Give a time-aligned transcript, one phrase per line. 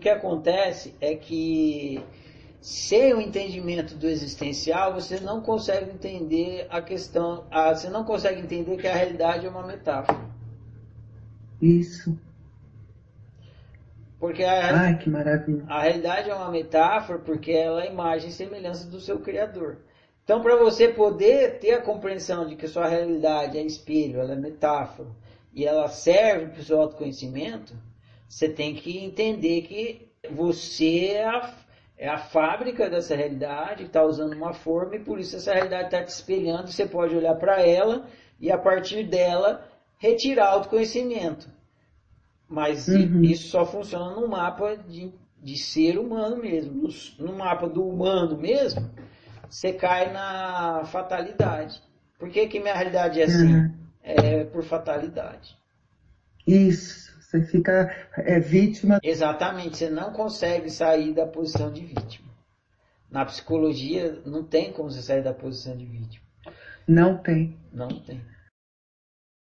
[0.00, 2.02] O que acontece é que
[2.58, 8.40] sem o entendimento do existencial, você não consegue entender a questão, a, você não consegue
[8.40, 10.18] entender que a realidade é uma metáfora.
[11.60, 12.18] Isso.
[14.18, 15.64] Porque a, Ai, que maravilha.
[15.68, 19.80] a realidade é uma metáfora porque ela é imagem e semelhança do seu Criador.
[20.24, 24.36] Então, para você poder ter a compreensão de que sua realidade é espelho, ela é
[24.36, 25.10] metáfora,
[25.52, 27.74] e ela serve para o seu autoconhecimento,
[28.30, 31.52] você tem que entender que você é a,
[31.98, 36.04] é a fábrica dessa realidade, está usando uma forma e por isso essa realidade está
[36.04, 36.70] te espelhando.
[36.70, 38.06] Você pode olhar para ela
[38.38, 39.68] e a partir dela
[39.98, 41.50] retirar autoconhecimento.
[42.48, 43.22] Mas Uhum.
[43.24, 45.12] isso só funciona no mapa de,
[45.42, 46.72] de ser humano mesmo.
[46.82, 46.88] No,
[47.26, 48.88] no mapa do humano mesmo,
[49.48, 51.82] você cai na fatalidade.
[52.16, 53.54] Por que, que minha realidade é assim?
[53.56, 53.74] Uhum.
[54.04, 55.56] É por fatalidade.
[56.46, 57.09] Isso.
[57.30, 58.98] Você fica é, vítima.
[59.04, 62.28] Exatamente, você não consegue sair da posição de vítima.
[63.08, 66.26] Na psicologia, não tem como você sair da posição de vítima.
[66.88, 67.56] Não tem.
[67.72, 68.20] Não tem.